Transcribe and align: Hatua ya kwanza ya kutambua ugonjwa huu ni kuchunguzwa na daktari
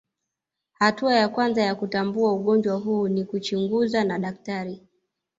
Hatua 0.73 1.15
ya 1.15 1.29
kwanza 1.29 1.61
ya 1.61 1.75
kutambua 1.75 2.33
ugonjwa 2.33 2.75
huu 2.77 3.07
ni 3.07 3.25
kuchunguzwa 3.25 4.03
na 4.03 4.19
daktari 4.19 4.83